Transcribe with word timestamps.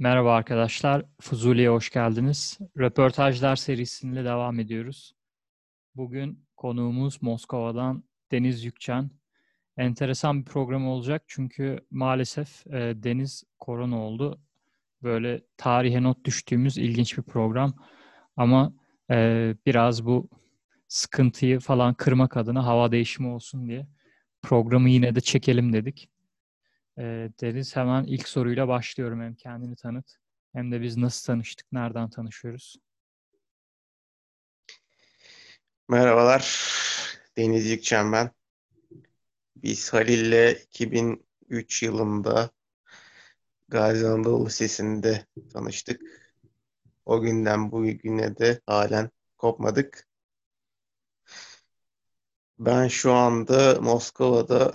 Merhaba 0.00 0.34
arkadaşlar, 0.34 1.04
Fuzuli'ye 1.20 1.68
hoş 1.68 1.90
geldiniz. 1.90 2.58
Röportajlar 2.78 3.56
serisiyle 3.56 4.24
devam 4.24 4.60
ediyoruz. 4.60 5.14
Bugün 5.94 6.46
konuğumuz 6.56 7.22
Moskova'dan 7.22 8.04
Deniz 8.32 8.64
Yükçen. 8.64 9.10
Enteresan 9.76 10.40
bir 10.40 10.44
program 10.44 10.88
olacak 10.88 11.22
çünkü 11.26 11.80
maalesef 11.90 12.66
e, 12.66 13.02
Deniz 13.02 13.44
korona 13.58 13.98
oldu. 13.98 14.40
Böyle 15.02 15.42
tarihe 15.56 16.02
not 16.02 16.24
düştüğümüz 16.24 16.78
ilginç 16.78 17.18
bir 17.18 17.22
program. 17.22 17.74
Ama 18.36 18.72
e, 19.10 19.54
biraz 19.66 20.06
bu 20.06 20.28
sıkıntıyı 20.88 21.60
falan 21.60 21.94
kırmak 21.94 22.36
adına 22.36 22.66
hava 22.66 22.92
değişimi 22.92 23.28
olsun 23.28 23.68
diye 23.68 23.86
programı 24.42 24.90
yine 24.90 25.14
de 25.14 25.20
çekelim 25.20 25.72
dedik. 25.72 26.10
E, 26.98 27.30
Deniz 27.40 27.76
hemen 27.76 28.04
ilk 28.04 28.28
soruyla 28.28 28.68
başlıyorum. 28.68 29.22
Hem 29.22 29.34
kendini 29.34 29.76
tanıt 29.76 30.16
hem 30.52 30.72
de 30.72 30.80
biz 30.80 30.96
nasıl 30.96 31.26
tanıştık, 31.26 31.72
nereden 31.72 32.10
tanışıyoruz? 32.10 32.76
Merhabalar, 35.88 36.68
Deniz 37.36 37.66
Yükçen 37.66 38.12
ben. 38.12 38.30
Biz 39.56 39.92
Halil'le 39.92 40.56
2003 40.62 41.82
yılında 41.82 42.50
Gazi 43.68 44.06
Anadolu 44.06 44.46
Lisesi'nde 44.46 45.26
tanıştık. 45.52 46.02
O 47.04 47.20
günden 47.20 47.72
bu 47.72 47.84
güne 47.84 48.38
de 48.38 48.60
halen 48.66 49.10
kopmadık. 49.36 50.08
Ben 52.58 52.88
şu 52.88 53.12
anda 53.12 53.80
Moskova'da 53.80 54.72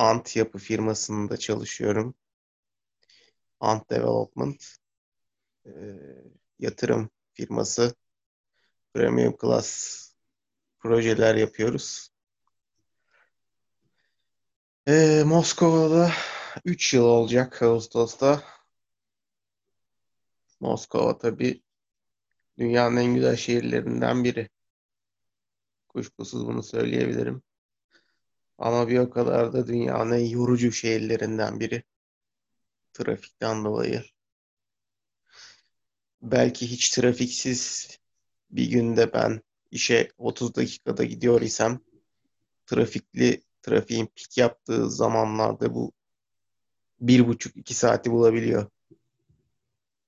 Ant 0.00 0.36
yapı 0.36 0.58
firmasında 0.58 1.36
çalışıyorum. 1.36 2.14
Ant 3.60 3.90
Development. 3.90 4.64
E, 5.66 5.72
yatırım 6.58 7.10
firması. 7.32 7.94
Premium 8.94 9.36
Class 9.40 10.00
projeler 10.78 11.34
yapıyoruz. 11.34 12.10
E, 14.88 15.22
Moskova'da 15.26 16.12
3 16.64 16.94
yıl 16.94 17.04
olacak 17.04 17.62
Ağustos'ta. 17.62 18.42
Moskova 20.60 21.18
tabii 21.18 21.62
dünyanın 22.58 22.96
en 22.96 23.14
güzel 23.14 23.36
şehirlerinden 23.36 24.24
biri. 24.24 24.48
Kuşkusuz 25.88 26.46
bunu 26.46 26.62
söyleyebilirim. 26.62 27.42
Ama 28.60 28.88
bir 28.88 28.98
o 28.98 29.10
kadar 29.10 29.52
da 29.52 29.66
dünyanın 29.66 30.18
yorucu 30.18 30.72
şehirlerinden 30.72 31.60
biri. 31.60 31.82
Trafikten 32.92 33.64
dolayı. 33.64 34.04
Belki 36.22 36.70
hiç 36.70 36.90
trafiksiz 36.90 37.88
bir 38.50 38.70
günde 38.70 39.12
ben 39.12 39.40
işe 39.70 40.12
30 40.18 40.54
dakikada 40.54 41.04
gidiyor 41.04 41.40
isem 41.40 41.80
trafikli 42.66 43.42
trafiğin 43.62 44.06
pik 44.06 44.38
yaptığı 44.38 44.90
zamanlarda 44.90 45.74
bu 45.74 45.92
bir 47.00 47.26
buçuk 47.26 47.56
iki 47.56 47.74
saati 47.74 48.10
bulabiliyor. 48.10 48.70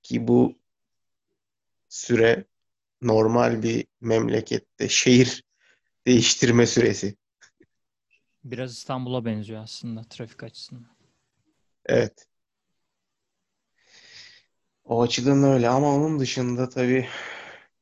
Ki 0.02 0.28
bu 0.28 0.58
süre 1.88 2.44
normal 3.02 3.62
bir 3.62 3.86
memlekette 4.00 4.88
şehir 4.88 5.44
değiştirme 6.06 6.66
süresi. 6.66 7.16
Biraz 8.44 8.72
İstanbul'a 8.72 9.24
benziyor 9.24 9.62
aslında 9.62 10.04
trafik 10.04 10.42
açısından. 10.42 10.86
Evet. 11.86 12.26
O 14.84 15.02
açıdan 15.02 15.42
öyle 15.42 15.68
ama 15.68 15.94
onun 15.94 16.18
dışında 16.18 16.68
tabii 16.68 17.08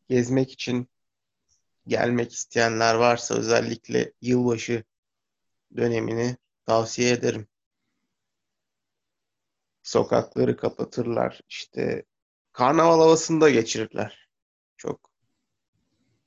gezmek 0.09 0.53
için 0.53 0.89
gelmek 1.87 2.33
isteyenler 2.33 2.95
varsa 2.95 3.35
özellikle 3.35 4.13
yılbaşı 4.21 4.85
dönemini 5.77 6.37
tavsiye 6.67 7.11
ederim. 7.13 7.49
Sokakları 9.83 10.57
kapatırlar. 10.57 11.41
işte 11.49 12.05
karnaval 12.53 13.01
havasında 13.01 13.51
geçirirler. 13.51 14.29
Çok 14.77 15.11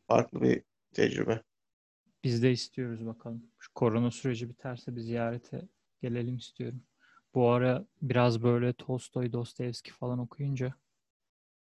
farklı 0.08 0.42
bir 0.42 0.64
tecrübe. 0.94 1.44
Biz 2.24 2.44
de 2.44 2.52
istiyoruz 2.52 3.06
bakalım. 3.06 3.44
Şu 3.60 3.74
korona 3.74 4.12
süreci 4.12 4.50
biterse 4.50 4.96
bir 4.96 5.02
ziyarete 5.02 5.68
gelelim 6.02 6.38
istiyorum. 6.38 6.84
Bu 7.36 7.50
ara 7.50 7.86
biraz 8.02 8.44
böyle 8.44 8.74
Tolstoy, 8.74 9.34
Dostoyevski 9.34 9.92
falan 9.92 10.20
okuyunca 10.20 10.74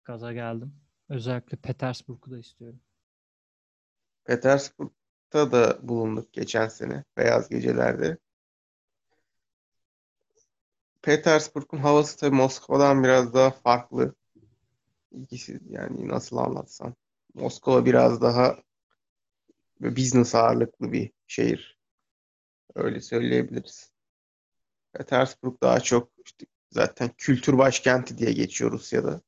gaza 0.04 0.34
geldim. 0.34 0.76
Özellikle 1.10 1.58
Petersburg'u 1.58 2.32
da 2.32 2.38
istiyorum. 2.40 2.80
Petersburg'da 4.26 5.52
da 5.52 5.80
bulunduk 5.88 6.34
geçen 6.34 6.68
sene. 6.68 7.04
Beyaz 7.18 7.50
Geceler'de. 7.50 8.18
Petersburg'un 11.02 11.78
havası 11.78 12.18
tabii 12.18 12.36
Moskova'dan 12.36 13.04
biraz 13.04 13.34
daha 13.34 13.52
farklı. 13.52 14.16
İkisi 15.12 15.60
yani 15.70 16.08
nasıl 16.08 16.38
anlatsam. 16.38 16.96
Moskova 17.34 17.86
biraz 17.86 18.22
daha 18.22 18.58
business 19.82 20.36
ağırlıklı 20.36 20.92
bir 20.92 21.12
şehir. 21.28 21.80
Öyle 22.76 23.02
söyleyebiliriz. 23.02 23.94
Petersburg 24.94 25.62
daha 25.62 25.80
çok 25.80 26.12
işte 26.26 26.46
zaten 26.72 27.10
kültür 27.18 27.58
başkenti 27.58 28.18
diye 28.18 28.32
geçiyor 28.32 28.72
Rusya'da. 28.72 29.22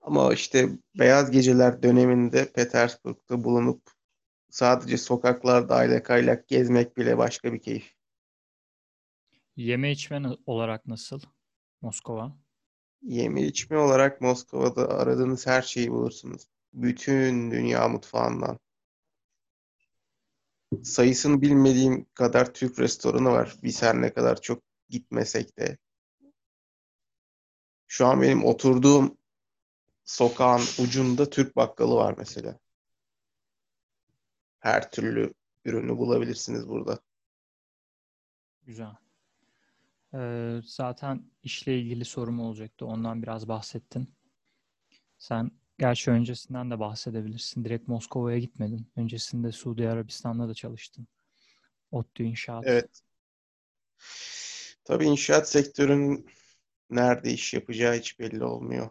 Ama 0.00 0.34
işte 0.34 0.68
Beyaz 0.98 1.30
Geceler 1.30 1.82
döneminde 1.82 2.52
Petersburg'da 2.52 3.44
bulunup 3.44 3.82
sadece 4.50 4.98
sokaklarda 4.98 5.74
aylak 5.74 6.10
aylak 6.10 6.48
gezmek 6.48 6.96
bile 6.96 7.18
başka 7.18 7.52
bir 7.52 7.60
keyif. 7.60 7.94
Yeme 9.56 9.90
içme 9.90 10.22
olarak 10.46 10.86
nasıl 10.86 11.20
Moskova? 11.80 12.36
Yeme 13.02 13.42
içme 13.42 13.78
olarak 13.78 14.20
Moskova'da 14.20 14.88
aradığınız 14.88 15.46
her 15.46 15.62
şeyi 15.62 15.90
bulursunuz. 15.90 16.46
Bütün 16.72 17.50
dünya 17.50 17.88
mutfağından. 17.88 18.58
Sayısını 20.82 21.42
bilmediğim 21.42 22.06
kadar 22.14 22.54
Türk 22.54 22.78
restoranı 22.78 23.30
var. 23.30 23.56
Biz 23.62 23.82
her 23.82 24.02
ne 24.02 24.12
kadar 24.12 24.40
çok 24.40 24.62
gitmesek 24.88 25.58
de. 25.58 25.78
Şu 27.88 28.06
an 28.06 28.22
benim 28.22 28.44
oturduğum 28.44 29.18
sokağın 30.04 30.62
ucunda 30.78 31.30
Türk 31.30 31.56
bakkalı 31.56 31.94
var 31.94 32.14
mesela. 32.18 32.58
Her 34.58 34.90
türlü 34.90 35.34
ürünü 35.64 35.96
bulabilirsiniz 35.98 36.68
burada. 36.68 36.98
Güzel. 38.62 38.96
Ee, 40.14 40.60
zaten 40.64 41.30
işle 41.42 41.78
ilgili 41.78 42.04
sorum 42.04 42.40
olacaktı. 42.40 42.86
Ondan 42.86 43.22
biraz 43.22 43.48
bahsettin. 43.48 44.14
Sen 45.18 45.50
gerçi 45.78 46.10
öncesinden 46.10 46.70
de 46.70 46.80
bahsedebilirsin. 46.80 47.64
Direkt 47.64 47.88
Moskova'ya 47.88 48.38
gitmedin. 48.38 48.92
Öncesinde 48.96 49.52
Suudi 49.52 49.88
Arabistan'da 49.88 50.48
da 50.48 50.54
çalıştın. 50.54 51.06
ODTÜ 51.90 52.22
İnşaat. 52.22 52.64
Evet. 52.66 53.02
Tabii 54.84 55.04
inşaat 55.04 55.48
sektörünün 55.48 56.26
nerede 56.90 57.32
iş 57.32 57.54
yapacağı 57.54 57.94
hiç 57.94 58.18
belli 58.18 58.44
olmuyor. 58.44 58.90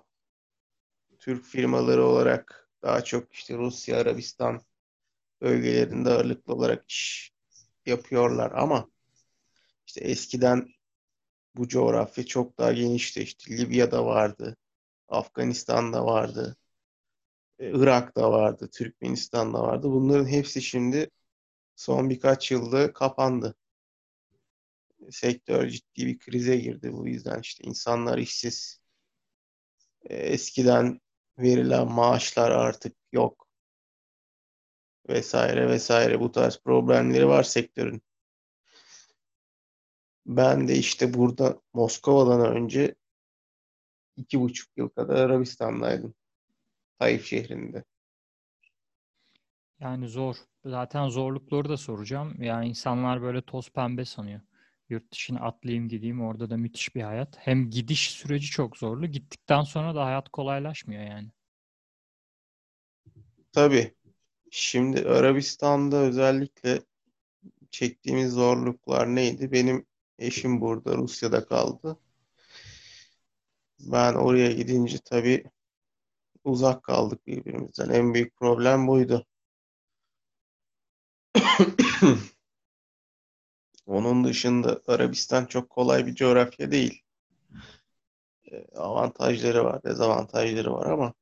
Türk 1.19 1.45
firmaları 1.45 2.05
olarak 2.05 2.69
daha 2.81 3.03
çok 3.03 3.33
işte 3.33 3.57
Rusya, 3.57 3.97
Arabistan 3.97 4.61
bölgelerinde 5.41 6.09
ağırlıklı 6.09 6.53
olarak 6.53 6.89
iş 6.89 7.33
yapıyorlar 7.85 8.51
ama 8.51 8.89
işte 9.87 10.01
eskiden 10.01 10.67
bu 11.55 11.67
coğrafya 11.67 12.25
çok 12.25 12.57
daha 12.57 12.73
genişti. 12.73 13.21
İşte 13.21 13.57
Libya'da 13.57 14.05
vardı, 14.05 14.57
Afganistan'da 15.09 16.05
vardı, 16.05 16.57
e, 17.59 17.69
Irak'ta 17.71 18.31
vardı, 18.31 18.69
Türkmenistan'da 18.73 19.61
vardı. 19.61 19.91
Bunların 19.91 20.27
hepsi 20.27 20.61
şimdi 20.61 21.09
son 21.75 22.09
birkaç 22.09 22.51
yılda 22.51 22.93
kapandı. 22.93 23.55
Sektör 25.11 25.67
ciddi 25.67 26.05
bir 26.05 26.19
krize 26.19 26.57
girdi 26.57 26.93
bu 26.93 27.07
yüzden 27.07 27.39
işte 27.39 27.63
insanlar 27.63 28.17
işsiz. 28.17 28.81
E, 30.03 30.15
eskiden 30.15 31.01
verilen 31.39 31.91
maaşlar 31.91 32.51
artık 32.51 32.95
yok 33.11 33.47
vesaire 35.09 35.67
vesaire 35.69 36.19
bu 36.19 36.31
tarz 36.31 36.59
problemleri 36.63 37.27
var 37.27 37.43
sektörün. 37.43 38.01
Ben 40.29 40.67
de 40.67 40.75
işte 40.75 41.13
burada 41.13 41.61
Moskova'dan 41.73 42.55
önce 42.55 42.95
iki 44.17 44.39
buçuk 44.39 44.77
yıl 44.77 44.89
kadar 44.89 45.15
Arabistan'daydım. 45.15 46.13
Taif 46.99 47.25
şehrinde. 47.25 47.83
Yani 49.79 50.07
zor. 50.07 50.35
Zaten 50.65 51.09
zorlukları 51.09 51.69
da 51.69 51.77
soracağım. 51.77 52.43
Yani 52.43 52.67
insanlar 52.67 53.21
böyle 53.21 53.41
toz 53.41 53.69
pembe 53.69 54.05
sanıyor. 54.05 54.41
Yurt 54.89 55.11
dışına 55.11 55.39
atlayayım 55.39 55.89
gideyim 55.89 56.21
orada 56.21 56.49
da 56.49 56.57
müthiş 56.57 56.95
bir 56.95 57.01
hayat. 57.01 57.37
Hem 57.39 57.69
gidiş 57.69 58.11
süreci 58.11 58.47
çok 58.47 58.77
zorlu. 58.77 59.07
Gittikten 59.07 59.63
sonra 59.63 59.95
da 59.95 60.05
hayat 60.05 60.29
kolaylaşmıyor 60.29 61.03
yani. 61.03 61.29
Tabii. 63.51 63.95
Şimdi 64.51 65.09
Arabistan'da 65.09 65.97
özellikle 65.97 66.81
çektiğimiz 67.71 68.33
zorluklar 68.33 69.15
neydi? 69.15 69.51
Benim 69.51 69.88
eşim 70.19 70.61
burada 70.61 70.97
Rusya'da 70.97 71.45
kaldı. 71.45 71.99
Ben 73.79 74.13
oraya 74.13 74.51
gidince 74.51 74.97
tabii 75.05 75.43
uzak 76.43 76.83
kaldık 76.83 77.27
birbirimizden. 77.27 77.89
En 77.89 78.13
büyük 78.13 78.35
problem 78.35 78.87
buydu. 78.87 79.25
Onun 83.85 84.23
dışında 84.23 84.81
Arabistan 84.87 85.45
çok 85.45 85.69
kolay 85.69 86.05
bir 86.05 86.15
coğrafya 86.15 86.71
değil. 86.71 87.03
E, 88.51 88.65
avantajları 88.75 89.63
var, 89.65 89.83
dezavantajları 89.83 90.73
var 90.73 90.91
ama 90.91 91.13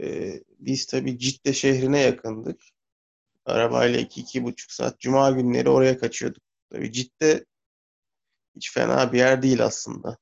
e, 0.00 0.34
biz 0.58 0.86
tabii 0.86 1.18
Cidde 1.18 1.52
şehrine 1.52 2.00
yakındık. 2.00 2.62
Arabayla 3.44 4.00
iki, 4.00 4.20
iki 4.20 4.44
buçuk 4.44 4.72
saat. 4.72 5.00
Cuma 5.00 5.30
günleri 5.30 5.68
oraya 5.68 5.98
kaçıyorduk. 5.98 6.42
Tabii 6.70 6.92
Cidde 6.92 7.44
hiç 8.56 8.72
fena 8.72 9.12
bir 9.12 9.18
yer 9.18 9.42
değil 9.42 9.64
aslında. 9.64 10.18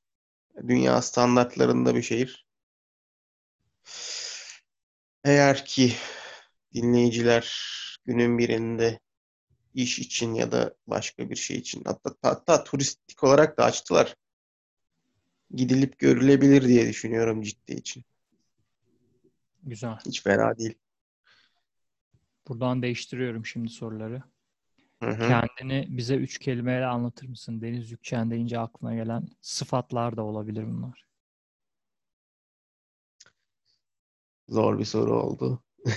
Dünya 0.67 1.01
standartlarında 1.01 1.95
bir 1.95 2.01
şehir. 2.01 2.47
Eğer 5.23 5.65
ki 5.65 5.93
dinleyiciler 6.73 7.63
günün 8.05 8.37
birinde 8.37 8.99
iş 9.73 9.99
için 9.99 10.33
ya 10.33 10.51
da 10.51 10.75
başka 10.87 11.29
bir 11.29 11.35
şey 11.35 11.57
için 11.57 11.83
hatta, 11.85 12.15
hatta 12.21 12.63
turistik 12.63 13.23
olarak 13.23 13.57
da 13.57 13.63
açtılar. 13.63 14.15
Gidilip 15.51 15.99
görülebilir 15.99 16.67
diye 16.67 16.87
düşünüyorum 16.87 17.41
ciddi 17.41 17.73
için. 17.73 18.03
Güzel. 19.63 19.97
Hiç 20.05 20.23
fena 20.23 20.57
değil. 20.57 20.75
Buradan 22.47 22.81
değiştiriyorum 22.81 23.45
şimdi 23.45 23.69
soruları. 23.69 24.23
Hı 25.03 25.09
hı. 25.09 25.27
Kendini 25.27 25.87
bize 25.97 26.15
üç 26.15 26.37
kelimeyle 26.37 26.85
anlatır 26.85 27.27
mısın? 27.27 27.61
Deniz 27.61 27.91
Yükçen 27.91 28.31
deyince 28.31 28.59
aklına 28.59 28.95
gelen 28.95 29.27
sıfatlar 29.41 30.17
da 30.17 30.23
olabilir 30.23 30.67
bunlar. 30.67 31.05
Zor 34.49 34.79
bir 34.79 34.85
soru 34.85 35.21
oldu. 35.21 35.63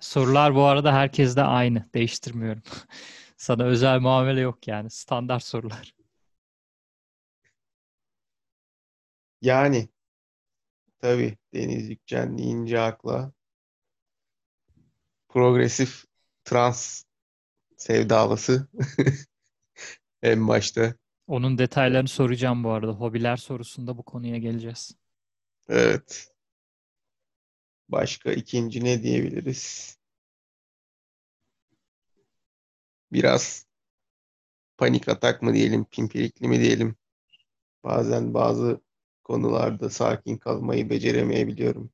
Sorular 0.00 0.54
bu 0.54 0.64
arada 0.64 0.92
herkeste 0.92 1.42
aynı. 1.42 1.88
Değiştirmiyorum. 1.94 2.62
Sana 3.36 3.64
özel 3.64 4.00
muamele 4.00 4.40
yok 4.40 4.68
yani. 4.68 4.90
Standart 4.90 5.42
sorular. 5.42 5.94
Yani 9.42 9.88
tabii 10.98 11.36
Deniz 11.54 11.88
Yükçen 11.90 12.38
deyince 12.38 12.80
akla 12.80 13.32
progresif 15.28 16.04
trans 16.44 17.05
sevdalısı 17.76 18.68
en 20.22 20.48
başta. 20.48 20.94
Onun 21.26 21.58
detaylarını 21.58 22.08
soracağım 22.08 22.64
bu 22.64 22.70
arada. 22.70 22.92
Hobiler 22.92 23.36
sorusunda 23.36 23.98
bu 23.98 24.02
konuya 24.02 24.38
geleceğiz. 24.38 24.96
Evet. 25.68 26.32
Başka 27.88 28.32
ikinci 28.32 28.84
ne 28.84 29.02
diyebiliriz? 29.02 29.96
Biraz 33.12 33.66
panik 34.78 35.08
atak 35.08 35.42
mı 35.42 35.54
diyelim, 35.54 35.84
pimpirikli 35.84 36.48
mi 36.48 36.60
diyelim? 36.60 36.96
Bazen 37.84 38.34
bazı 38.34 38.80
konularda 39.24 39.90
sakin 39.90 40.36
kalmayı 40.38 40.90
beceremeyebiliyorum. 40.90 41.90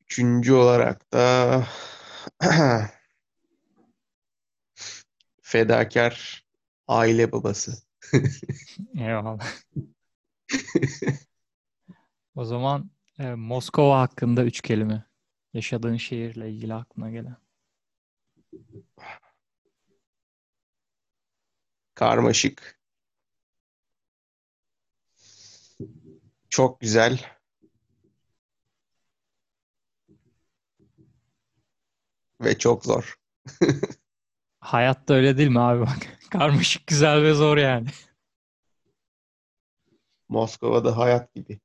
Üçüncü 0.00 0.52
olarak 0.52 1.12
da 1.12 1.66
fedakar 5.42 6.44
aile 6.88 7.32
babası. 7.32 7.72
Eyvallah. 8.98 9.54
O 12.34 12.44
zaman 12.44 12.90
e, 13.18 13.34
Moskova 13.34 14.00
hakkında 14.00 14.44
üç 14.44 14.60
kelime. 14.60 15.04
Yaşadığın 15.54 15.96
şehirle 15.96 16.50
ilgili 16.50 16.74
aklına 16.74 17.10
gelen. 17.10 17.36
Karmaşık. 21.94 22.80
Çok 26.48 26.80
güzel. 26.80 27.33
Ve 32.40 32.58
çok 32.58 32.84
zor. 32.84 33.14
Hayat 34.60 35.08
da 35.08 35.14
öyle 35.14 35.38
değil 35.38 35.48
mi 35.48 35.60
abi 35.60 35.80
bak. 35.80 36.18
Karmaşık, 36.30 36.86
güzel 36.86 37.22
ve 37.22 37.34
zor 37.34 37.56
yani. 37.56 37.88
Moskova'da 40.28 40.96
hayat 40.96 41.34
gibi. 41.34 41.60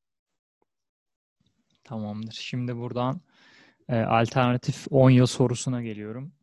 Tamamdır. 1.84 2.34
Şimdi 2.34 2.78
buradan 2.78 3.22
e, 3.90 3.96
alternatif 3.96 4.88
10 4.90 5.10
yıl 5.10 5.26
sorusuna 5.26 5.82
geliyorum. 5.82 6.34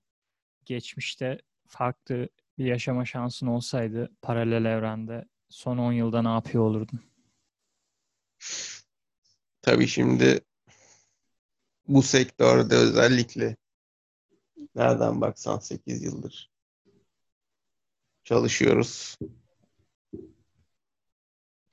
Geçmişte 0.64 1.38
farklı 1.66 2.28
bir 2.58 2.64
yaşama 2.64 3.04
şansın 3.04 3.46
olsaydı 3.46 4.10
paralel 4.22 4.64
evrende 4.64 5.24
son 5.48 5.78
10 5.78 5.92
yılda 5.92 6.22
ne 6.22 6.28
yapıyor 6.28 6.64
olurdun? 6.64 7.00
Tabii 9.62 9.86
şimdi 9.86 10.40
bu 11.88 12.02
sektörde 12.02 12.74
özellikle 12.74 13.56
nereden 14.76 15.20
baksan 15.20 15.58
8 15.58 16.02
yıldır 16.02 16.50
çalışıyoruz. 18.24 19.18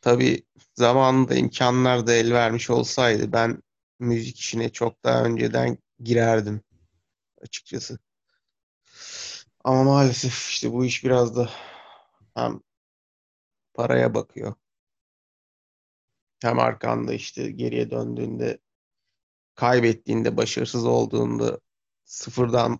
Tabii 0.01 0.43
zamanında 0.75 1.35
imkanlar 1.35 2.07
da 2.07 2.13
el 2.13 2.33
vermiş 2.33 2.69
olsaydı 2.69 3.31
ben 3.31 3.63
müzik 3.99 4.39
işine 4.39 4.69
çok 4.69 5.03
daha 5.03 5.23
önceden 5.23 5.77
girerdim 5.99 6.61
açıkçası. 7.41 7.99
Ama 9.63 9.83
maalesef 9.83 10.49
işte 10.49 10.71
bu 10.71 10.85
iş 10.85 11.03
biraz 11.03 11.35
da 11.35 11.49
hem 12.35 12.59
paraya 13.73 14.13
bakıyor. 14.13 14.53
Hem 16.41 16.59
arkanda 16.59 17.13
işte 17.13 17.51
geriye 17.51 17.91
döndüğünde 17.91 18.59
kaybettiğinde, 19.55 20.37
başarısız 20.37 20.85
olduğunda 20.85 21.59
sıfırdan 22.05 22.79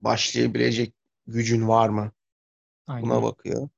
başlayabilecek 0.00 0.94
gücün 1.26 1.68
var 1.68 1.88
mı? 1.88 2.12
Aynen. 2.86 3.10
Buna 3.10 3.22
bakıyor. 3.22 3.68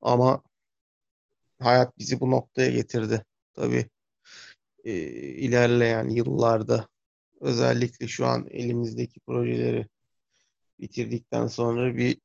Ama 0.00 0.42
hayat 1.58 1.98
bizi 1.98 2.20
bu 2.20 2.30
noktaya 2.30 2.70
getirdi. 2.70 3.24
Tabii 3.54 3.90
e, 4.84 4.92
ilerleyen 5.18 6.08
yıllarda 6.08 6.88
özellikle 7.40 8.08
şu 8.08 8.26
an 8.26 8.46
elimizdeki 8.50 9.20
projeleri 9.20 9.86
bitirdikten 10.80 11.46
sonra 11.46 11.96
bir 11.96 12.20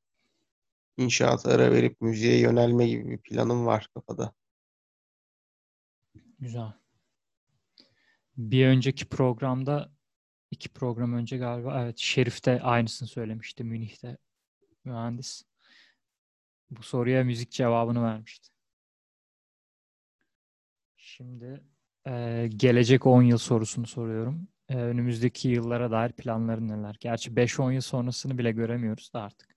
inşaat 0.97 1.45
ara 1.45 1.71
verip 1.71 2.01
müziğe 2.01 2.39
yönelme 2.39 2.87
gibi 2.87 3.09
bir 3.09 3.17
planım 3.17 3.65
var 3.65 3.89
kafada. 3.93 4.33
Güzel. 6.39 6.73
Bir 8.37 8.67
önceki 8.67 9.09
programda 9.09 9.94
iki 10.55 10.69
program 10.69 11.13
önce 11.13 11.37
galiba 11.37 11.81
evet 11.81 11.97
Şerif 11.97 12.45
de 12.45 12.61
aynısını 12.61 13.07
söylemişti 13.07 13.63
Münih'te 13.63 14.17
mühendis. 14.83 15.43
Bu 16.69 16.83
soruya 16.83 17.23
müzik 17.23 17.51
cevabını 17.51 18.03
vermişti. 18.03 18.49
Şimdi 20.97 21.63
e, 22.07 22.47
gelecek 22.55 23.05
10 23.05 23.21
yıl 23.21 23.37
sorusunu 23.37 23.87
soruyorum. 23.87 24.47
E, 24.69 24.75
önümüzdeki 24.75 25.47
yıllara 25.47 25.91
dair 25.91 26.11
planların 26.11 26.67
neler? 26.67 26.97
Gerçi 26.99 27.31
5-10 27.31 27.73
yıl 27.73 27.81
sonrasını 27.81 28.37
bile 28.37 28.51
göremiyoruz 28.51 29.13
da 29.13 29.21
artık. 29.21 29.55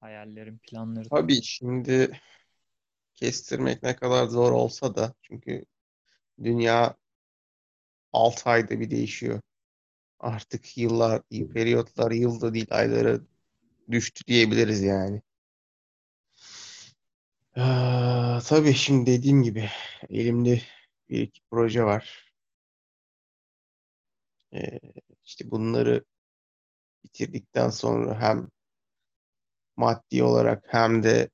Hayallerin, 0.00 0.58
planların. 0.58 1.08
Tabii 1.08 1.42
şimdi 1.42 2.20
kestirmek 3.14 3.82
ne 3.82 3.96
kadar 3.96 4.26
zor 4.26 4.52
olsa 4.52 4.94
da 4.94 5.14
çünkü 5.22 5.64
dünya 6.42 6.96
6 8.12 8.50
ayda 8.50 8.80
bir 8.80 8.90
değişiyor. 8.90 9.40
Artık 10.20 10.78
yıllar, 10.78 11.22
periyotlar 11.54 12.10
yılda 12.10 12.54
değil 12.54 12.66
aylara 12.70 13.20
düştü 13.90 14.24
diyebiliriz 14.26 14.82
yani. 14.82 15.22
Ee, 17.56 17.60
tabii 18.48 18.74
şimdi 18.74 19.10
dediğim 19.10 19.42
gibi 19.42 19.70
elimde 20.10 20.62
bir 21.08 21.20
iki 21.20 21.40
proje 21.50 21.84
var. 21.84 22.32
Ee, 24.52 24.80
işte 25.24 25.50
bunları 25.50 26.04
bitirdikten 27.04 27.70
sonra 27.70 28.20
hem 28.20 28.48
maddi 29.76 30.22
olarak 30.22 30.64
hem 30.68 31.02
de 31.02 31.28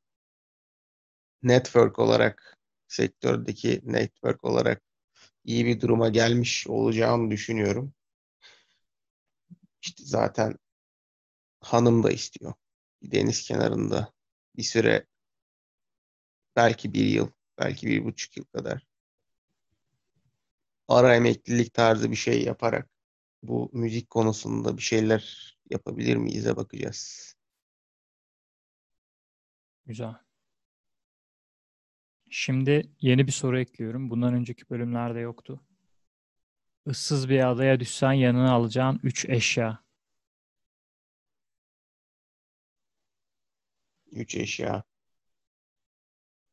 network 1.42 1.98
olarak 1.98 2.56
sektördeki 2.88 3.80
network 3.84 4.44
olarak 4.44 4.82
iyi 5.44 5.66
bir 5.66 5.80
duruma 5.80 6.08
gelmiş 6.08 6.66
olacağımı 6.66 7.30
düşünüyorum. 7.30 7.94
İşte 9.82 10.04
zaten 10.06 10.58
hanım 11.60 12.02
da 12.02 12.10
istiyor. 12.10 12.54
Deniz 13.02 13.42
kenarında 13.42 14.12
bir 14.56 14.62
süre 14.62 15.06
belki 16.56 16.92
bir 16.92 17.04
yıl, 17.06 17.28
belki 17.58 17.86
bir 17.86 18.04
buçuk 18.04 18.36
yıl 18.36 18.44
kadar 18.44 18.86
ara 20.88 21.16
emeklilik 21.16 21.74
tarzı 21.74 22.10
bir 22.10 22.16
şey 22.16 22.44
yaparak 22.44 22.90
bu 23.42 23.70
müzik 23.72 24.10
konusunda 24.10 24.76
bir 24.76 24.82
şeyler 24.82 25.54
yapabilir 25.70 26.16
miyiz'e 26.16 26.56
bakacağız. 26.56 27.34
Güzel. 29.86 30.23
Şimdi 32.36 32.90
yeni 33.00 33.26
bir 33.26 33.32
soru 33.32 33.60
ekliyorum. 33.60 34.10
Bundan 34.10 34.34
önceki 34.34 34.70
bölümlerde 34.70 35.20
yoktu. 35.20 35.60
Issız 36.86 37.28
bir 37.28 37.50
adaya 37.50 37.80
düşsen 37.80 38.12
yanına 38.12 38.52
alacağın 38.52 39.00
3 39.02 39.28
eşya. 39.28 39.84
Üç 44.12 44.34
eşya. 44.34 44.82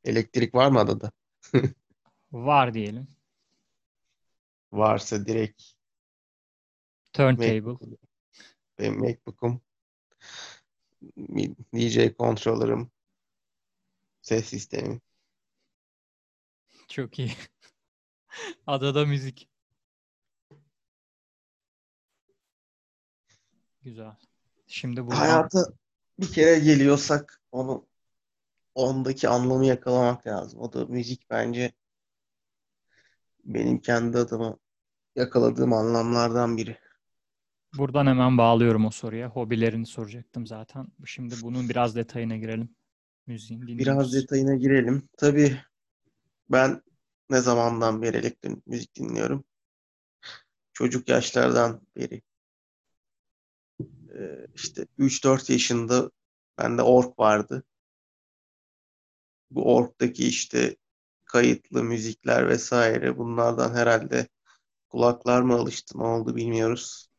Elektrik 0.04 0.56
var 0.56 0.72
mı 0.72 0.80
adada? 0.80 1.12
Var 2.32 2.74
diyelim. 2.74 3.08
Varsa 4.72 5.26
direkt 5.26 5.64
Turntable. 7.14 7.98
Benim 8.80 9.00
MacBook'um, 9.00 9.62
DJ 11.74 12.18
controller'ım, 12.18 12.92
ses 14.22 14.46
sistemi. 14.46 15.02
Çok 16.92 17.20
iyi. 17.20 17.32
Adada 18.68 19.06
müzik. 19.06 19.50
Güzel. 23.82 24.16
Şimdi 24.68 25.06
buradan 25.06 25.16
Hayata 25.20 25.64
bir 26.20 26.32
kere 26.32 26.60
geliyorsak 26.60 27.42
onu 27.52 27.88
ondaki 28.76 29.30
anlamı 29.30 29.66
yakalamak 29.66 30.28
lazım. 30.28 30.60
O 30.60 30.74
da 30.74 30.86
müzik 30.86 31.30
bence 31.30 31.72
benim 33.46 33.80
kendi 33.82 34.18
adıma 34.18 34.58
yakaladığım 35.16 35.74
anlamlardan 35.74 36.58
biri. 36.58 36.78
buradan 37.78 38.08
hemen 38.08 38.38
bağlıyorum 38.38 38.86
o 38.86 38.92
soruya. 38.92 39.30
Hobilerini 39.30 39.86
soracaktım 39.86 40.48
zaten. 40.48 40.88
Şimdi 41.06 41.36
bunun 41.44 41.70
biraz 41.70 41.96
detayına 41.96 42.38
girelim. 42.38 42.76
Müziğin 43.28 43.62
Biraz 43.62 43.80
dinliyoruz. 43.80 44.14
detayına 44.14 44.56
girelim. 44.56 45.10
Tabii 45.18 45.58
ben 46.52 46.82
ne 47.30 47.42
zamandan 47.42 48.02
beri 48.02 48.18
elektronik 48.18 48.68
müzik 48.68 48.96
dinliyorum? 48.96 49.44
Çocuk 50.74 51.10
yaşlardan 51.10 51.82
beri. 51.96 52.22
Ee, 54.16 54.48
işte 54.56 54.88
3-4 55.00 55.52
yaşında 55.52 56.12
bende 56.58 56.82
org 56.82 57.20
vardı. 57.20 57.64
Bu 59.52 59.76
org'daki 59.76 60.28
işte 60.28 60.76
kayıtlı 61.26 61.84
müzikler 61.84 62.50
vesaire 62.50 63.18
bunlardan 63.18 63.76
herhalde 63.76 64.28
kulaklar 64.90 65.42
mı 65.42 65.56
alıştı 65.56 66.00
ne 66.00 66.04
oldu 66.04 66.36
bilmiyoruz. 66.36 67.10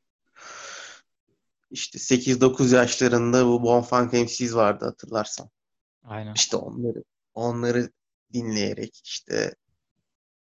İşte 1.71 1.99
8-9 1.99 2.75
yaşlarında 2.75 3.47
bu 3.47 3.63
Bonfunk 3.63 4.13
MC's 4.13 4.55
vardı 4.55 4.85
hatırlarsan. 4.85 5.51
Aynen. 6.05 6.35
İşte 6.35 6.57
onları 6.57 7.05
onları 7.35 7.91
dinleyerek 8.33 9.01
işte 9.05 9.55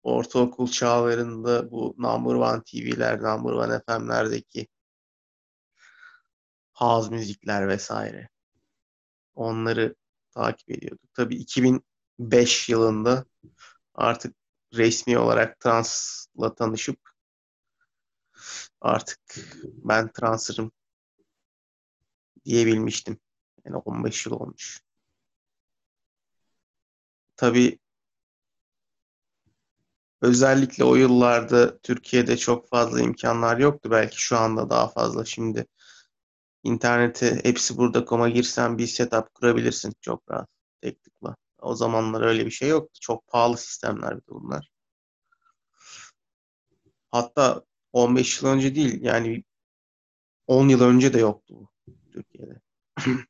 ortaokul 0.04 0.68
çağlarında 0.68 1.72
bu 1.72 1.96
Number 1.98 2.34
One 2.34 2.64
TV'ler, 2.64 3.24
Number 3.24 3.52
One 3.52 3.82
FM'lerdeki 3.88 4.68
house 6.74 7.10
müzikler 7.16 7.68
vesaire. 7.68 8.30
Onları 9.36 9.96
takip 10.32 10.72
ediyorduk. 10.72 11.14
Tabii 11.14 11.36
2005 11.36 12.70
yılında 12.70 13.26
artık 13.94 14.36
resmi 14.74 15.18
olarak 15.18 15.60
transla 15.60 16.56
tanışıp 16.56 17.00
artık 18.82 19.20
ben 19.62 20.12
transırım 20.12 20.72
diyebilmiştim. 22.46 23.20
Yani 23.66 23.78
15 23.78 24.26
yıl 24.26 24.34
olmuş. 24.34 24.82
Tabii 27.40 27.80
özellikle 30.22 30.84
o 30.84 30.96
yıllarda 30.96 31.80
Türkiye'de 31.80 32.38
çok 32.38 32.70
fazla 32.70 33.02
imkanlar 33.02 33.58
yoktu. 33.58 33.92
Belki 33.92 34.22
şu 34.22 34.38
anda 34.38 34.70
daha 34.70 34.88
fazla. 34.88 35.26
Şimdi 35.26 35.66
internete 36.64 37.40
hepsi 37.44 37.78
burada.com'a 37.78 38.30
girsen 38.30 38.78
bir 38.78 38.88
setup 38.88 39.34
kurabilirsin 39.34 39.94
çok 40.02 40.32
rahat 40.32 40.50
tek 40.82 41.04
tıkla. 41.04 41.36
O 41.62 41.76
zamanlar 41.76 42.22
öyle 42.22 42.46
bir 42.46 42.52
şey 42.52 42.70
yoktu. 42.70 43.00
Çok 43.02 43.28
pahalı 43.28 43.58
sistemler 43.58 44.20
bunlar. 44.30 44.72
Hatta 47.12 47.64
15 47.94 48.42
yıl 48.42 48.50
önce 48.50 48.76
değil 48.76 49.02
yani 49.02 49.44
10 50.48 50.70
yıl 50.70 50.82
önce 50.82 51.14
de 51.14 51.20
yoktu 51.20 51.56
bu 51.58 51.70
Türkiye'de. 52.12 52.62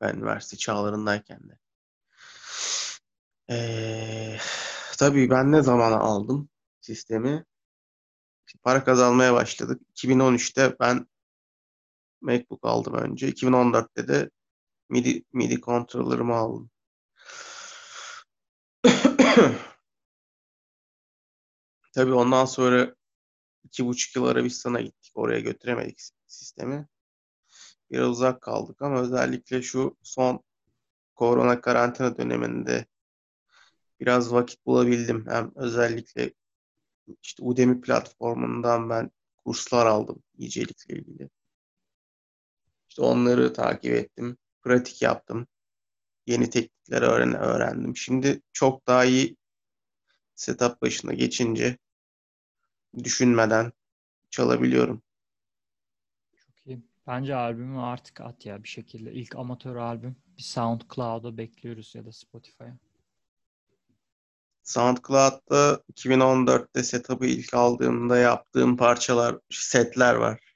Ben 0.00 0.14
üniversite 0.14 0.56
çağlarındayken 0.56 1.48
de. 1.48 1.58
Ee, 3.50 4.36
tabii 4.98 5.30
ben 5.30 5.52
ne 5.52 5.62
zaman 5.62 5.92
aldım 5.92 6.48
sistemi? 6.80 7.44
İşte 8.46 8.58
para 8.62 8.84
kazanmaya 8.84 9.34
başladık. 9.34 9.82
2013'te 9.90 10.76
ben 10.80 11.06
MacBook 12.20 12.64
aldım 12.64 12.94
önce. 12.94 13.28
2014'te 13.28 14.08
de 14.08 14.30
MIDI, 14.90 15.24
MIDI 15.32 15.60
controller'ımı 15.60 16.34
aldım. 16.34 16.70
Tabii 21.94 22.12
ondan 22.14 22.44
sonra 22.44 22.94
iki 23.64 23.86
buçuk 23.86 24.16
yıl 24.16 24.24
Arabistan'a 24.24 24.80
gittik. 24.80 25.12
Oraya 25.16 25.40
götüremedik 25.40 26.00
sistemi. 26.26 26.88
Biraz 27.90 28.08
uzak 28.08 28.42
kaldık 28.42 28.82
ama 28.82 29.00
özellikle 29.00 29.62
şu 29.62 29.96
son 30.02 30.44
korona 31.14 31.60
karantina 31.60 32.18
döneminde 32.18 32.86
biraz 34.00 34.32
vakit 34.32 34.66
bulabildim. 34.66 35.26
Hem 35.28 35.52
özellikle 35.54 36.32
işte 37.22 37.42
Udemy 37.42 37.80
platformundan 37.80 38.90
ben 38.90 39.10
kurslar 39.36 39.86
aldım 39.86 40.22
iyicelikle 40.38 40.94
ilgili. 40.94 41.30
İşte 42.88 43.02
onları 43.02 43.52
takip 43.52 43.92
ettim. 43.94 44.36
Pratik 44.62 45.02
yaptım. 45.02 45.46
Yeni 46.26 46.50
teknikleri 46.50 47.04
öğren 47.04 47.34
öğrendim. 47.34 47.96
Şimdi 47.96 48.42
çok 48.52 48.86
daha 48.86 49.04
iyi 49.04 49.36
setup 50.34 50.82
başına 50.82 51.12
geçince 51.12 51.78
düşünmeden 53.04 53.72
çalabiliyorum. 54.30 55.02
Çok 56.36 56.66
iyi. 56.66 56.82
Bence 57.06 57.34
albümü 57.34 57.78
artık 57.78 58.20
at 58.20 58.46
ya 58.46 58.62
bir 58.62 58.68
şekilde. 58.68 59.12
İlk 59.12 59.36
amatör 59.36 59.76
albüm. 59.76 60.16
Bir 60.38 60.42
SoundCloud'a 60.42 61.36
bekliyoruz 61.36 61.94
ya 61.94 62.04
da 62.04 62.12
Spotify'a. 62.12 62.78
SoundCloud'da 64.68 65.82
2014'te 65.92 66.82
setup'ı 66.82 67.26
ilk 67.26 67.54
aldığımda 67.54 68.18
yaptığım 68.18 68.76
parçalar, 68.76 69.38
setler 69.50 70.14
var. 70.14 70.54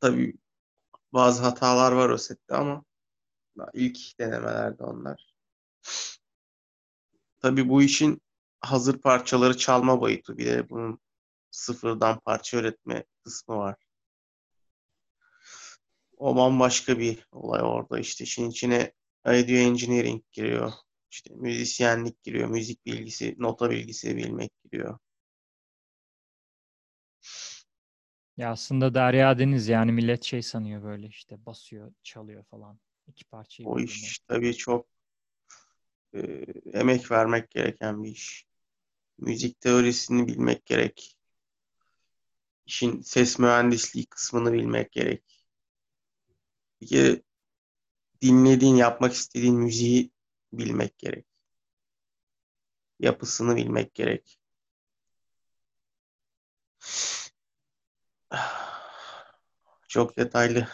Tabii 0.00 0.34
bazı 1.12 1.42
hatalar 1.42 1.92
var 1.92 2.08
o 2.08 2.18
sette 2.18 2.54
ama 2.54 2.84
ilk 3.74 4.18
denemelerde 4.20 4.84
onlar. 4.84 5.34
Tabii 7.40 7.68
bu 7.68 7.82
işin 7.82 8.22
hazır 8.60 8.98
parçaları 8.98 9.56
çalma 9.56 10.00
boyutu 10.00 10.38
bir 10.38 10.46
de 10.46 10.70
bunun 10.70 11.00
sıfırdan 11.50 12.20
parça 12.20 12.56
üretme 12.58 13.04
kısmı 13.24 13.56
var. 13.56 13.76
O 16.16 16.36
bambaşka 16.36 16.98
bir 16.98 17.26
olay 17.32 17.62
orada 17.62 17.98
işte 17.98 18.24
işin 18.24 18.50
içine 18.50 18.92
audio 19.24 19.54
engineering 19.56 20.22
giriyor. 20.32 20.72
İşte 21.16 21.34
müzisyenlik 21.34 22.22
giriyor, 22.22 22.48
müzik 22.48 22.86
bilgisi, 22.86 23.36
nota 23.38 23.70
bilgisi 23.70 24.16
bilmek 24.16 24.50
giriyor. 24.64 24.98
Ya 28.36 28.50
aslında 28.50 28.94
Derya 28.94 29.38
Deniz 29.38 29.68
yani 29.68 29.92
millet 29.92 30.24
şey 30.24 30.42
sanıyor 30.42 30.82
böyle 30.82 31.06
işte 31.06 31.46
basıyor, 31.46 31.92
çalıyor 32.02 32.44
falan. 32.44 32.80
İki 33.06 33.24
parçayı 33.24 33.68
O 33.68 33.80
iş 33.80 34.18
tabii 34.28 34.56
çok 34.56 34.86
e, 36.14 36.20
emek 36.72 37.10
vermek 37.10 37.50
gereken 37.50 38.04
bir 38.04 38.10
iş. 38.10 38.46
Müzik 39.18 39.60
teorisini 39.60 40.26
bilmek 40.26 40.66
gerek. 40.66 41.16
işin 42.66 43.00
ses 43.00 43.38
mühendisliği 43.38 44.06
kısmını 44.06 44.52
bilmek 44.52 44.92
gerek. 44.92 45.46
Bir 46.80 46.86
kere 46.86 47.22
dinlediğin, 48.22 48.76
yapmak 48.76 49.12
istediğin 49.12 49.56
müziği 49.56 50.15
bilmek 50.52 50.98
gerek. 50.98 51.26
Yapısını 53.00 53.56
bilmek 53.56 53.94
gerek. 53.94 54.38
Çok 59.88 60.16
detaylı. 60.16 60.68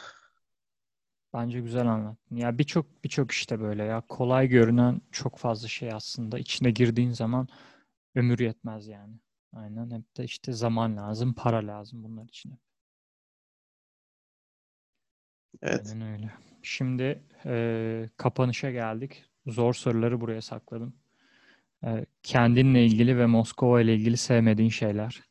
Bence 1.34 1.60
güzel 1.60 1.86
anlattın. 1.86 2.36
Ya 2.36 2.58
birçok 2.58 3.04
birçok 3.04 3.30
işte 3.30 3.60
böyle 3.60 3.84
ya 3.84 4.00
kolay 4.08 4.48
görünen 4.48 5.00
çok 5.12 5.38
fazla 5.38 5.68
şey 5.68 5.92
aslında 5.92 6.38
içine 6.38 6.70
girdiğin 6.70 7.12
zaman 7.12 7.48
ömür 8.14 8.38
yetmez 8.38 8.88
yani. 8.88 9.14
Aynen 9.52 9.90
hep 9.90 10.16
de 10.16 10.24
işte 10.24 10.52
zaman 10.52 10.96
lazım, 10.96 11.34
para 11.34 11.66
lazım 11.66 12.04
bunlar 12.04 12.24
için. 12.24 12.58
Evet. 15.62 15.86
Aynen 15.92 16.12
öyle. 16.12 16.30
Şimdi 16.62 17.22
e, 17.46 18.10
kapanışa 18.16 18.70
geldik. 18.70 19.24
Zor 19.46 19.74
soruları 19.74 20.20
buraya 20.20 20.42
sakladım. 20.42 20.94
E, 21.84 22.06
kendinle 22.22 22.86
ilgili 22.86 23.18
ve 23.18 23.26
Moskova 23.26 23.80
ile 23.80 23.94
ilgili 23.94 24.16
sevmediğin 24.16 24.70
şeyler. 24.70 25.22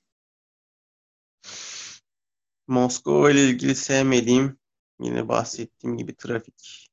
Moskova 2.68 3.32
ile 3.32 3.50
ilgili 3.50 3.76
sevmediğim 3.76 4.58
yine 5.00 5.28
bahsettiğim 5.28 5.98
gibi 5.98 6.16
trafik. 6.16 6.88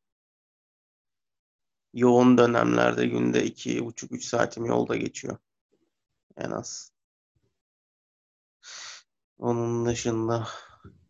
Yoğun 1.95 2.39
dönemlerde 2.39 3.07
günde 3.07 3.45
iki 3.45 3.85
buçuk 3.85 4.13
üç 4.13 4.25
saatim 4.25 4.65
yolda 4.65 4.97
geçiyor. 4.97 5.39
En 6.37 6.51
az. 6.51 6.93
Onun 9.39 9.87
dışında 9.87 10.49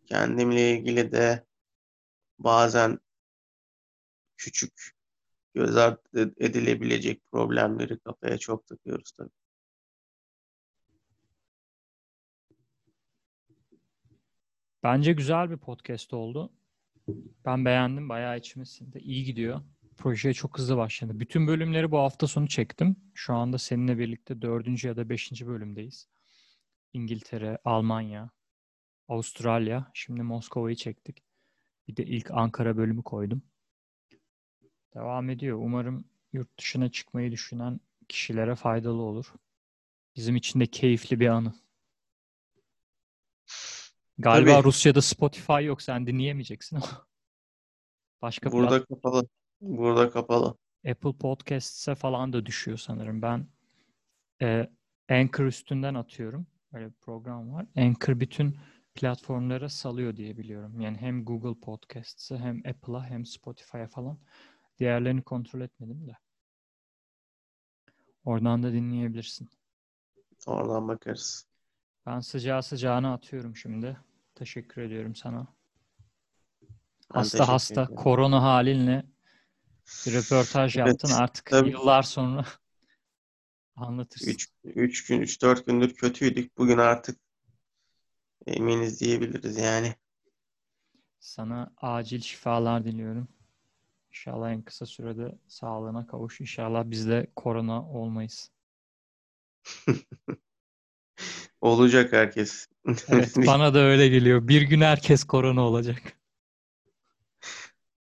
kendimle 0.05 0.71
ilgili 0.71 1.11
de 1.11 1.45
bazen 2.39 2.99
küçük 4.37 4.98
göz 5.53 5.77
ardı 5.77 6.33
edilebilecek 6.37 7.31
problemleri 7.31 7.99
kafaya 7.99 8.37
çok 8.37 8.67
takıyoruz 8.67 9.11
tabii. 9.11 9.29
Bence 14.83 15.13
güzel 15.13 15.51
bir 15.51 15.57
podcast 15.57 16.13
oldu. 16.13 16.53
Ben 17.45 17.65
beğendim. 17.65 18.09
Bayağı 18.09 18.37
içimizde. 18.37 18.99
İyi 18.99 19.23
gidiyor. 19.23 19.61
Projeye 19.97 20.33
çok 20.33 20.57
hızlı 20.57 20.77
başladı. 20.77 21.19
Bütün 21.19 21.47
bölümleri 21.47 21.91
bu 21.91 21.97
hafta 21.97 22.27
sonu 22.27 22.47
çektim. 22.47 22.95
Şu 23.13 23.33
anda 23.33 23.57
seninle 23.57 23.97
birlikte 23.97 24.41
dördüncü 24.41 24.87
ya 24.87 24.97
da 24.97 25.09
beşinci 25.09 25.47
bölümdeyiz. 25.47 26.07
İngiltere, 26.93 27.57
Almanya, 27.65 28.29
Avustralya. 29.07 29.91
Şimdi 29.93 30.21
Moskova'yı 30.23 30.75
çektik. 30.75 31.23
Bir 31.87 31.95
de 31.95 32.05
ilk 32.05 32.31
Ankara 32.31 32.77
bölümü 32.77 33.03
koydum. 33.03 33.43
Devam 34.95 35.29
ediyor. 35.29 35.57
Umarım 35.57 36.05
yurt 36.33 36.59
dışına 36.59 36.91
çıkmayı 36.91 37.31
düşünen 37.31 37.79
kişilere 38.09 38.55
faydalı 38.55 39.01
olur. 39.01 39.33
Bizim 40.15 40.35
için 40.35 40.59
de 40.59 40.65
keyifli 40.65 41.19
bir 41.19 41.27
anı. 41.27 41.53
Galiba 44.17 44.53
Tabii. 44.53 44.63
Rusya'da 44.63 45.01
Spotify 45.01 45.63
yok. 45.63 45.81
Sen 45.81 46.07
dinleyemeyeceksin 46.07 46.75
ama. 46.75 46.85
Başka 48.21 48.51
Burada 48.51 48.77
plat- 48.77 48.87
kapalı. 48.87 49.27
Burada 49.61 50.09
kapalı. 50.11 50.57
Apple 50.89 51.17
Podcasts'e 51.17 51.95
falan 51.95 52.33
da 52.33 52.45
düşüyor 52.45 52.77
sanırım. 52.77 53.21
Ben 53.21 53.47
e, 54.41 54.69
Anchor 55.09 55.45
üstünden 55.45 55.93
atıyorum. 55.93 56.47
Böyle 56.73 56.85
bir 56.87 56.93
program 56.93 57.53
var. 57.53 57.65
Anchor 57.77 58.19
bütün 58.19 58.57
platformlara 58.95 59.69
salıyor 59.69 60.15
diye 60.15 60.37
biliyorum. 60.37 60.79
Yani 60.79 60.97
hem 60.97 61.25
Google 61.25 61.59
Podcasts'e 61.59 62.37
hem 62.37 62.57
Apple'a 62.65 63.05
hem 63.05 63.25
Spotify'a 63.25 63.87
falan. 63.87 64.19
Diğerlerini 64.79 65.21
kontrol 65.21 65.61
etmedim 65.61 66.07
de. 66.07 66.11
Oradan 68.23 68.63
da 68.63 68.73
dinleyebilirsin. 68.73 69.49
Oradan 70.47 70.87
bakarız. 70.87 71.45
Ben 72.05 72.19
sıcağı 72.19 72.63
sıcağına 72.63 73.13
atıyorum 73.13 73.55
şimdi. 73.55 73.97
Teşekkür 74.35 74.81
ediyorum 74.81 75.15
sana. 75.15 75.47
Ben 77.13 77.19
Hasta 77.19 77.47
hasta 77.47 77.83
ederim. 77.83 77.95
korona 77.95 78.43
halinle 78.43 79.05
bir 80.07 80.13
röportaj 80.13 80.77
Evet, 80.77 80.87
yaptın. 80.87 81.09
Artık 81.11 81.45
tabii. 81.45 81.69
yıllar 81.69 82.03
sonra 82.03 82.45
anlatırsın. 83.75 84.31
3 84.31 84.49
3 84.63 85.07
gün 85.07 85.21
3 85.21 85.41
4 85.41 85.65
gündür 85.65 85.93
kötüydük. 85.93 86.57
Bugün 86.57 86.77
artık 86.77 87.19
eminiz 88.47 89.01
diyebiliriz 89.01 89.57
yani. 89.57 89.95
Sana 91.19 91.73
acil 91.77 92.21
şifalar 92.21 92.83
diliyorum. 92.85 93.27
İnşallah 94.19 94.51
en 94.51 94.61
kısa 94.61 94.85
sürede 94.85 95.35
sağlığına 95.47 96.07
kavuş. 96.07 96.41
İnşallah 96.41 96.83
biz 96.85 97.07
de 97.09 97.27
korona 97.35 97.89
olmayız. 97.89 98.51
Olacak 101.61 102.13
herkes. 102.13 102.67
Evet, 103.07 103.35
bana 103.47 103.73
da 103.73 103.79
öyle 103.79 104.07
geliyor. 104.07 104.47
Bir 104.47 104.61
gün 104.61 104.81
herkes 104.81 105.23
korona 105.23 105.61
olacak. 105.61 106.01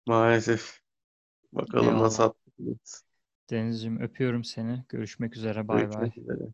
Maalesef. 0.06 0.80
Bakalım 1.54 1.86
Eyvallah. 1.86 2.02
nasıl 2.02 2.24
atlatacağız. 2.24 3.04
Denizciğim 3.50 4.02
öpüyorum 4.02 4.44
seni. 4.44 4.86
Görüşmek 4.90 5.38
üzere. 5.38 5.68
Bay 5.68 5.94
bay. 5.94 6.12
Üzere. 6.18 6.50